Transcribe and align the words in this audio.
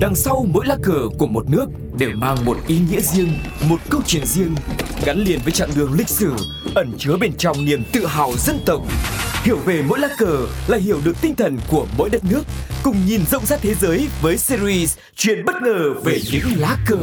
Đằng 0.00 0.14
sau 0.14 0.46
mỗi 0.52 0.66
lá 0.66 0.76
cờ 0.82 1.08
của 1.18 1.26
một 1.26 1.50
nước 1.50 1.66
đều 1.98 2.10
mang 2.14 2.44
một 2.44 2.56
ý 2.66 2.78
nghĩa 2.90 3.00
riêng, 3.00 3.32
một 3.68 3.76
câu 3.90 4.00
chuyện 4.06 4.26
riêng, 4.26 4.54
gắn 5.04 5.18
liền 5.18 5.40
với 5.44 5.52
chặng 5.52 5.70
đường 5.76 5.92
lịch 5.92 6.08
sử, 6.08 6.32
ẩn 6.74 6.92
chứa 6.98 7.16
bên 7.20 7.32
trong 7.38 7.64
niềm 7.64 7.82
tự 7.92 8.06
hào 8.06 8.32
dân 8.36 8.58
tộc. 8.66 8.82
Hiểu 9.42 9.56
về 9.64 9.82
mỗi 9.88 9.98
lá 9.98 10.08
cờ 10.18 10.46
là 10.68 10.78
hiểu 10.78 11.00
được 11.04 11.20
tinh 11.20 11.34
thần 11.34 11.58
của 11.68 11.86
mỗi 11.98 12.10
đất 12.10 12.24
nước, 12.24 12.42
cùng 12.82 12.96
nhìn 13.06 13.20
rộng 13.30 13.46
rãi 13.46 13.58
thế 13.62 13.74
giới 13.74 14.08
với 14.22 14.36
series 14.36 14.96
Chuyện 15.16 15.44
bất 15.44 15.54
ngờ 15.62 15.94
về 16.04 16.18
những 16.32 16.46
lá 16.56 16.76
cờ. 16.86 16.98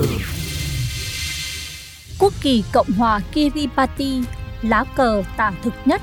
Quốc 2.20 2.34
kỳ 2.41 2.64
Cộng 2.73 2.91
hòa 2.98 3.20
Kiribati, 3.34 4.21
lá 4.62 4.84
cờ 4.96 5.23
tả 5.38 5.52
thực 5.64 5.73
nhất 5.86 6.02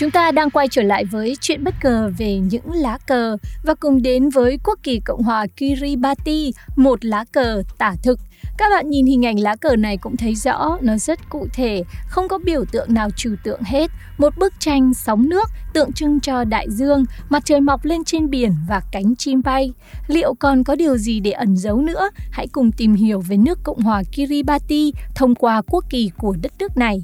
Chúng 0.00 0.10
ta 0.10 0.30
đang 0.30 0.50
quay 0.50 0.68
trở 0.68 0.82
lại 0.82 1.04
với 1.04 1.36
chuyện 1.40 1.64
bất 1.64 1.74
ngờ 1.82 2.10
về 2.18 2.38
những 2.38 2.70
lá 2.72 2.98
cờ 3.06 3.36
và 3.64 3.74
cùng 3.74 4.02
đến 4.02 4.28
với 4.28 4.58
quốc 4.64 4.78
kỳ 4.82 5.00
Cộng 5.04 5.22
hòa 5.22 5.46
Kiribati, 5.56 6.52
một 6.76 7.04
lá 7.04 7.24
cờ 7.32 7.62
tả 7.78 7.94
thực. 8.02 8.18
Các 8.58 8.70
bạn 8.70 8.90
nhìn 8.90 9.06
hình 9.06 9.26
ảnh 9.26 9.40
lá 9.40 9.56
cờ 9.56 9.76
này 9.76 9.96
cũng 9.96 10.16
thấy 10.16 10.34
rõ, 10.34 10.78
nó 10.80 10.96
rất 10.96 11.28
cụ 11.28 11.46
thể, 11.52 11.84
không 12.08 12.28
có 12.28 12.38
biểu 12.38 12.64
tượng 12.72 12.94
nào 12.94 13.10
trừu 13.16 13.36
tượng 13.44 13.62
hết. 13.62 13.90
Một 14.18 14.38
bức 14.38 14.52
tranh 14.58 14.94
sóng 14.94 15.28
nước 15.28 15.48
tượng 15.74 15.92
trưng 15.92 16.20
cho 16.20 16.44
đại 16.44 16.66
dương, 16.70 17.04
mặt 17.28 17.42
trời 17.44 17.60
mọc 17.60 17.84
lên 17.84 18.04
trên 18.04 18.30
biển 18.30 18.52
và 18.68 18.82
cánh 18.92 19.16
chim 19.16 19.40
bay. 19.44 19.72
Liệu 20.08 20.34
còn 20.34 20.64
có 20.64 20.74
điều 20.74 20.96
gì 20.96 21.20
để 21.20 21.30
ẩn 21.30 21.56
giấu 21.56 21.76
nữa? 21.82 22.10
Hãy 22.30 22.46
cùng 22.52 22.72
tìm 22.72 22.94
hiểu 22.94 23.20
về 23.20 23.36
nước 23.36 23.58
Cộng 23.62 23.80
hòa 23.80 24.02
Kiribati 24.12 24.92
thông 25.14 25.34
qua 25.34 25.62
quốc 25.70 25.84
kỳ 25.90 26.10
của 26.18 26.36
đất 26.42 26.52
nước 26.58 26.76
này. 26.76 27.02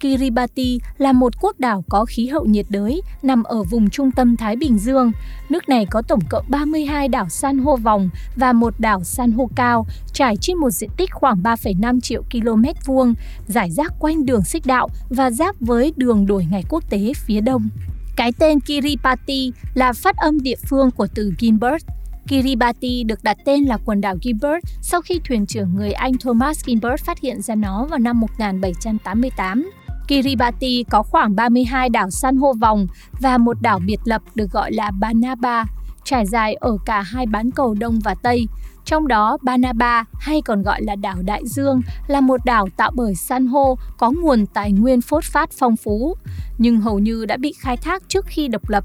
Kiribati 0.00 0.80
là 0.98 1.12
một 1.12 1.32
quốc 1.40 1.60
đảo 1.60 1.84
có 1.88 2.04
khí 2.04 2.26
hậu 2.26 2.44
nhiệt 2.44 2.66
đới 2.68 3.02
nằm 3.22 3.42
ở 3.42 3.62
vùng 3.62 3.90
trung 3.90 4.10
tâm 4.10 4.36
Thái 4.36 4.56
Bình 4.56 4.78
Dương. 4.78 5.12
Nước 5.48 5.68
này 5.68 5.86
có 5.90 6.02
tổng 6.02 6.20
cộng 6.28 6.44
32 6.48 7.08
đảo 7.08 7.28
san 7.28 7.58
hô 7.58 7.76
vòng 7.76 8.10
và 8.36 8.52
một 8.52 8.74
đảo 8.78 9.04
san 9.04 9.32
hô 9.32 9.50
cao, 9.56 9.86
trải 10.12 10.36
trên 10.36 10.56
một 10.56 10.70
diện 10.70 10.90
tích 10.96 11.10
khoảng 11.12 11.42
3,5 11.42 12.00
triệu 12.00 12.22
km 12.32 12.64
vuông, 12.84 13.14
giải 13.46 13.70
rác 13.70 13.92
quanh 13.98 14.26
đường 14.26 14.44
xích 14.44 14.66
đạo 14.66 14.88
và 15.08 15.30
giáp 15.30 15.56
với 15.60 15.92
đường 15.96 16.26
đổi 16.26 16.46
ngày 16.50 16.64
quốc 16.68 16.90
tế 16.90 17.12
phía 17.14 17.40
đông. 17.40 17.68
Cái 18.16 18.32
tên 18.38 18.60
Kiribati 18.60 19.52
là 19.74 19.92
phát 19.92 20.16
âm 20.16 20.42
địa 20.42 20.56
phương 20.68 20.90
của 20.90 21.06
từ 21.14 21.32
Gilbert, 21.38 21.84
Kiribati 22.28 23.04
được 23.04 23.24
đặt 23.24 23.36
tên 23.44 23.64
là 23.64 23.78
quần 23.84 24.00
đảo 24.00 24.16
Gilbert 24.22 24.64
sau 24.82 25.00
khi 25.00 25.20
thuyền 25.24 25.46
trưởng 25.46 25.74
người 25.74 25.92
Anh 25.92 26.12
Thomas 26.18 26.64
Gilbert 26.64 27.04
phát 27.04 27.20
hiện 27.20 27.42
ra 27.42 27.54
nó 27.54 27.86
vào 27.86 27.98
năm 27.98 28.20
1788. 28.20 29.70
Kiribati 30.10 30.84
có 30.90 31.02
khoảng 31.02 31.36
32 31.36 31.88
đảo 31.88 32.10
san 32.10 32.36
hô 32.36 32.52
vòng 32.52 32.86
và 33.20 33.38
một 33.38 33.62
đảo 33.62 33.80
biệt 33.86 34.00
lập 34.04 34.22
được 34.34 34.50
gọi 34.52 34.72
là 34.72 34.90
Banaba, 34.90 35.64
trải 36.04 36.26
dài 36.26 36.54
ở 36.54 36.76
cả 36.86 37.00
hai 37.00 37.26
bán 37.26 37.50
cầu 37.50 37.74
Đông 37.74 37.98
và 38.04 38.14
Tây. 38.14 38.46
Trong 38.84 39.08
đó, 39.08 39.38
Banaba 39.42 40.04
hay 40.14 40.42
còn 40.42 40.62
gọi 40.62 40.82
là 40.82 40.96
đảo 40.96 41.16
Đại 41.24 41.42
Dương 41.46 41.80
là 42.06 42.20
một 42.20 42.44
đảo 42.44 42.68
tạo 42.76 42.90
bởi 42.94 43.14
san 43.14 43.46
hô 43.46 43.78
có 43.98 44.10
nguồn 44.10 44.46
tài 44.46 44.72
nguyên 44.72 45.00
phốt 45.00 45.24
phát 45.24 45.50
phong 45.58 45.76
phú, 45.76 46.14
nhưng 46.58 46.80
hầu 46.80 46.98
như 46.98 47.26
đã 47.26 47.36
bị 47.36 47.54
khai 47.58 47.76
thác 47.76 48.02
trước 48.08 48.26
khi 48.26 48.48
độc 48.48 48.68
lập. 48.68 48.84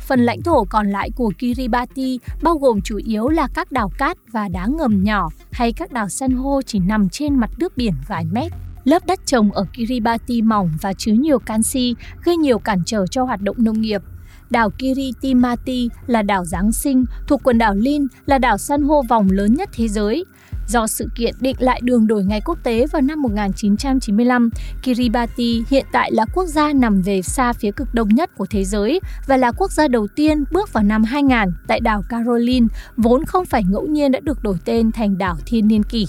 Phần 0.00 0.20
lãnh 0.20 0.42
thổ 0.42 0.64
còn 0.64 0.90
lại 0.90 1.10
của 1.16 1.32
Kiribati 1.38 2.20
bao 2.42 2.54
gồm 2.54 2.80
chủ 2.80 3.00
yếu 3.04 3.28
là 3.28 3.48
các 3.54 3.72
đảo 3.72 3.90
cát 3.98 4.16
và 4.32 4.48
đá 4.48 4.66
ngầm 4.66 5.04
nhỏ 5.04 5.28
hay 5.52 5.72
các 5.72 5.92
đảo 5.92 6.08
san 6.08 6.30
hô 6.30 6.62
chỉ 6.62 6.78
nằm 6.78 7.08
trên 7.08 7.36
mặt 7.36 7.50
nước 7.58 7.76
biển 7.76 7.94
vài 8.08 8.24
mét. 8.24 8.52
Lớp 8.84 9.06
đất 9.06 9.20
trồng 9.26 9.52
ở 9.52 9.64
Kiribati 9.72 10.42
mỏng 10.42 10.70
và 10.80 10.92
chứa 10.92 11.12
nhiều 11.12 11.38
canxi 11.38 11.94
gây 12.24 12.36
nhiều 12.36 12.58
cản 12.58 12.82
trở 12.86 13.06
cho 13.06 13.24
hoạt 13.24 13.40
động 13.40 13.56
nông 13.58 13.80
nghiệp. 13.80 14.02
Đảo 14.50 14.70
Kiritimati 14.78 15.88
là 16.06 16.22
đảo 16.22 16.44
Giáng 16.44 16.72
sinh, 16.72 17.04
thuộc 17.26 17.40
quần 17.44 17.58
đảo 17.58 17.74
Lin 17.74 18.06
là 18.26 18.38
đảo 18.38 18.58
san 18.58 18.82
hô 18.82 19.02
vòng 19.08 19.30
lớn 19.30 19.54
nhất 19.54 19.68
thế 19.72 19.88
giới. 19.88 20.24
Do 20.68 20.86
sự 20.86 21.08
kiện 21.14 21.34
định 21.40 21.56
lại 21.58 21.80
đường 21.82 22.06
đổi 22.06 22.24
ngày 22.24 22.40
quốc 22.44 22.58
tế 22.62 22.86
vào 22.86 23.02
năm 23.02 23.22
1995, 23.22 24.50
Kiribati 24.82 25.64
hiện 25.70 25.86
tại 25.92 26.12
là 26.12 26.26
quốc 26.34 26.46
gia 26.46 26.72
nằm 26.72 27.02
về 27.02 27.22
xa 27.22 27.52
phía 27.52 27.70
cực 27.70 27.94
đông 27.94 28.08
nhất 28.08 28.30
của 28.36 28.46
thế 28.50 28.64
giới 28.64 29.00
và 29.26 29.36
là 29.36 29.52
quốc 29.52 29.72
gia 29.72 29.88
đầu 29.88 30.06
tiên 30.06 30.44
bước 30.50 30.72
vào 30.72 30.84
năm 30.84 31.04
2000 31.04 31.38
tại 31.66 31.80
đảo 31.80 32.02
Caroline, 32.08 32.66
vốn 32.96 33.24
không 33.24 33.44
phải 33.44 33.64
ngẫu 33.64 33.86
nhiên 33.86 34.12
đã 34.12 34.20
được 34.20 34.42
đổi 34.42 34.56
tên 34.64 34.92
thành 34.92 35.18
đảo 35.18 35.36
thiên 35.46 35.68
niên 35.68 35.82
kỷ. 35.82 36.06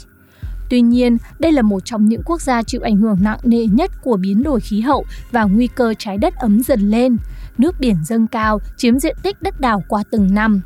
Tuy 0.69 0.81
nhiên, 0.81 1.17
đây 1.39 1.51
là 1.51 1.61
một 1.61 1.85
trong 1.85 2.05
những 2.05 2.21
quốc 2.25 2.41
gia 2.41 2.63
chịu 2.63 2.81
ảnh 2.81 2.97
hưởng 2.97 3.17
nặng 3.21 3.39
nề 3.43 3.65
nhất 3.65 3.91
của 4.03 4.17
biến 4.17 4.43
đổi 4.43 4.59
khí 4.59 4.81
hậu 4.81 5.05
và 5.31 5.43
nguy 5.43 5.67
cơ 5.67 5.93
trái 5.99 6.17
đất 6.17 6.35
ấm 6.35 6.63
dần 6.63 6.91
lên. 6.91 7.17
Nước 7.57 7.75
biển 7.79 7.95
dâng 8.05 8.27
cao 8.27 8.59
chiếm 8.77 8.99
diện 8.99 9.17
tích 9.23 9.41
đất 9.41 9.59
đảo 9.59 9.83
qua 9.87 10.03
từng 10.11 10.33
năm. 10.33 10.61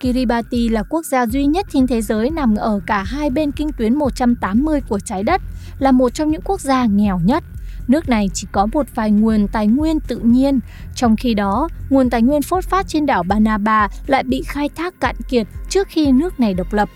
Kiribati 0.00 0.68
là 0.68 0.82
quốc 0.82 1.06
gia 1.06 1.26
duy 1.26 1.46
nhất 1.46 1.66
trên 1.72 1.86
thế 1.86 2.02
giới 2.02 2.30
nằm 2.30 2.56
ở 2.56 2.80
cả 2.86 3.02
hai 3.02 3.30
bên 3.30 3.52
kinh 3.52 3.72
tuyến 3.72 3.94
180 3.94 4.80
của 4.88 4.98
trái 4.98 5.22
đất, 5.22 5.42
là 5.78 5.92
một 5.92 6.14
trong 6.14 6.30
những 6.30 6.42
quốc 6.44 6.60
gia 6.60 6.84
nghèo 6.84 7.20
nhất. 7.24 7.44
Nước 7.88 8.08
này 8.08 8.30
chỉ 8.34 8.46
có 8.52 8.66
một 8.72 8.86
vài 8.94 9.10
nguồn 9.10 9.48
tài 9.48 9.66
nguyên 9.66 10.00
tự 10.00 10.18
nhiên, 10.18 10.60
trong 10.94 11.16
khi 11.16 11.34
đó, 11.34 11.68
nguồn 11.90 12.10
tài 12.10 12.22
nguyên 12.22 12.42
phốt 12.42 12.64
phát 12.64 12.88
trên 12.88 13.06
đảo 13.06 13.22
Banaba 13.22 13.88
lại 14.06 14.22
bị 14.24 14.42
khai 14.46 14.68
thác 14.68 15.00
cạn 15.00 15.16
kiệt 15.28 15.46
trước 15.68 15.88
khi 15.90 16.12
nước 16.12 16.40
này 16.40 16.54
độc 16.54 16.72
lập. 16.72 16.88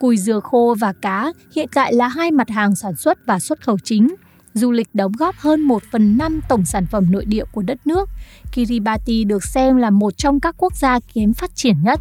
Cùi 0.00 0.16
dừa 0.16 0.40
khô 0.40 0.76
và 0.78 0.92
cá 0.92 1.32
hiện 1.54 1.68
tại 1.74 1.92
là 1.92 2.08
hai 2.08 2.30
mặt 2.30 2.48
hàng 2.48 2.76
sản 2.76 2.96
xuất 2.96 3.26
và 3.26 3.38
xuất 3.38 3.60
khẩu 3.60 3.78
chính. 3.84 4.14
Du 4.54 4.72
lịch 4.72 4.88
đóng 4.94 5.12
góp 5.18 5.34
hơn 5.38 5.60
1 5.60 5.82
phần 5.92 6.18
5 6.18 6.40
tổng 6.48 6.64
sản 6.64 6.86
phẩm 6.86 7.06
nội 7.10 7.24
địa 7.24 7.44
của 7.52 7.62
đất 7.62 7.86
nước. 7.86 8.08
Kiribati 8.52 9.24
được 9.24 9.44
xem 9.44 9.76
là 9.76 9.90
một 9.90 10.18
trong 10.18 10.40
các 10.40 10.54
quốc 10.58 10.76
gia 10.76 11.00
kém 11.14 11.32
phát 11.32 11.50
triển 11.54 11.82
nhất. 11.82 12.00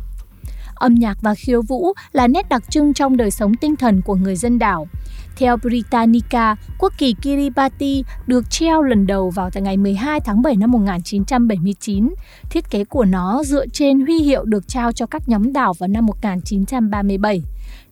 Âm 0.75 0.95
nhạc 0.95 1.17
và 1.22 1.35
khiêu 1.35 1.61
vũ 1.61 1.94
là 2.11 2.28
nét 2.28 2.50
đặc 2.50 2.63
trưng 2.69 2.94
trong 2.94 3.17
đời 3.17 3.31
sống 3.31 3.53
tinh 3.56 3.75
thần 3.75 4.01
của 4.01 4.16
người 4.16 4.35
dân 4.35 4.59
đảo. 4.59 4.88
Theo 5.35 5.57
Britannica, 5.57 6.56
quốc 6.79 6.94
kỳ 6.97 7.16
Kiribati 7.22 8.03
được 8.27 8.50
treo 8.50 8.81
lần 8.81 9.07
đầu 9.07 9.29
vào 9.29 9.50
ngày 9.53 9.77
12 9.77 10.19
tháng 10.19 10.41
7 10.41 10.56
năm 10.56 10.72
1979. 10.72 12.13
Thiết 12.50 12.69
kế 12.69 12.83
của 12.83 13.06
nó 13.06 13.44
dựa 13.44 13.66
trên 13.67 14.00
huy 14.00 14.17
hiệu 14.17 14.44
được 14.45 14.67
trao 14.67 14.91
cho 14.91 15.06
các 15.06 15.29
nhóm 15.29 15.53
đảo 15.53 15.73
vào 15.79 15.88
năm 15.88 16.06
1937. 16.06 17.44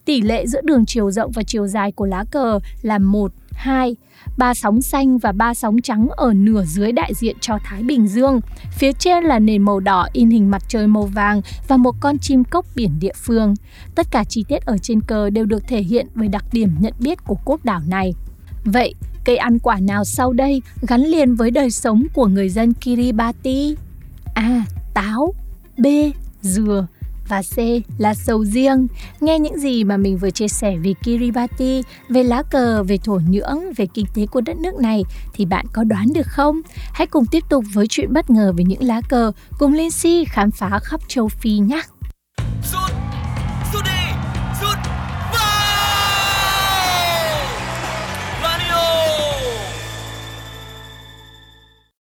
Tỷ 0.05 0.21
lệ 0.21 0.47
giữa 0.47 0.61
đường 0.63 0.85
chiều 0.85 1.11
rộng 1.11 1.31
và 1.31 1.43
chiều 1.43 1.67
dài 1.67 1.91
của 1.91 2.05
lá 2.05 2.25
cờ 2.31 2.59
là 2.81 2.99
1, 2.99 3.31
2, 3.51 3.95
ba 4.37 4.53
sóng 4.53 4.81
xanh 4.81 5.17
và 5.17 5.31
ba 5.31 5.53
sóng 5.53 5.81
trắng 5.81 6.07
ở 6.11 6.33
nửa 6.33 6.63
dưới 6.65 6.91
đại 6.91 7.13
diện 7.13 7.35
cho 7.41 7.57
Thái 7.63 7.83
Bình 7.83 8.07
Dương. 8.07 8.39
Phía 8.71 8.91
trên 8.93 9.23
là 9.23 9.39
nền 9.39 9.61
màu 9.61 9.79
đỏ 9.79 10.07
in 10.13 10.29
hình 10.29 10.51
mặt 10.51 10.63
trời 10.67 10.87
màu 10.87 11.05
vàng 11.05 11.41
và 11.67 11.77
một 11.77 11.95
con 11.99 12.17
chim 12.17 12.43
cốc 12.43 12.65
biển 12.75 12.91
địa 12.99 13.13
phương. 13.15 13.53
Tất 13.95 14.07
cả 14.11 14.23
chi 14.23 14.45
tiết 14.47 14.65
ở 14.65 14.77
trên 14.77 15.01
cờ 15.01 15.29
đều 15.29 15.45
được 15.45 15.63
thể 15.67 15.81
hiện 15.81 16.07
với 16.15 16.27
đặc 16.27 16.45
điểm 16.51 16.69
nhận 16.79 16.93
biết 16.99 17.23
của 17.23 17.37
quốc 17.45 17.65
đảo 17.65 17.81
này. 17.87 18.13
Vậy, 18.65 18.95
cây 19.25 19.37
ăn 19.37 19.59
quả 19.59 19.79
nào 19.79 20.03
sau 20.03 20.33
đây 20.33 20.61
gắn 20.87 21.01
liền 21.01 21.35
với 21.35 21.51
đời 21.51 21.71
sống 21.71 22.03
của 22.13 22.27
người 22.27 22.49
dân 22.49 22.73
Kiribati? 22.73 23.75
A. 24.33 24.65
Táo 24.93 25.33
B. 25.77 25.85
Dừa 26.41 26.87
và 27.27 27.41
C 27.41 27.57
là 27.97 28.13
sầu 28.13 28.45
riêng. 28.45 28.87
Nghe 29.21 29.39
những 29.39 29.59
gì 29.59 29.83
mà 29.83 29.97
mình 29.97 30.17
vừa 30.17 30.29
chia 30.29 30.47
sẻ 30.47 30.77
về 30.77 30.93
Kiribati, 31.03 31.83
về 32.09 32.23
lá 32.23 32.43
cờ, 32.43 32.83
về 32.83 32.97
thổ 32.97 33.19
nhưỡng, 33.29 33.73
về 33.77 33.85
kinh 33.93 34.05
tế 34.13 34.25
của 34.25 34.41
đất 34.41 34.57
nước 34.57 34.75
này 34.79 35.03
thì 35.33 35.45
bạn 35.45 35.65
có 35.73 35.83
đoán 35.83 36.13
được 36.13 36.27
không? 36.27 36.61
Hãy 36.93 37.07
cùng 37.07 37.25
tiếp 37.25 37.43
tục 37.49 37.63
với 37.73 37.87
chuyện 37.89 38.13
bất 38.13 38.29
ngờ 38.29 38.53
về 38.57 38.63
những 38.63 38.83
lá 38.83 39.01
cờ 39.09 39.31
cùng 39.59 39.73
Linh 39.73 39.91
Si 39.91 40.25
khám 40.25 40.51
phá 40.51 40.79
khắp 40.79 41.01
châu 41.07 41.27
Phi 41.27 41.57
nhé! 41.57 41.81